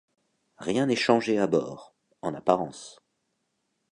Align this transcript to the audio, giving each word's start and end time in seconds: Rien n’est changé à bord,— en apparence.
Rien 0.57 0.87
n’est 0.87 0.95
changé 0.95 1.37
à 1.37 1.45
bord,— 1.45 1.93
en 2.23 2.33
apparence. 2.33 3.03